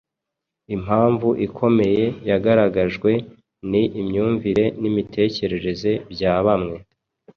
Impamvu 0.75 1.29
ikomeye 1.47 2.03
yagaragajwe 2.29 3.11
ni 3.69 3.83
imyumvire 4.01 4.65
n’imitekerereze 4.81 5.91
bya 6.13 6.35
bamwe. 6.45 6.75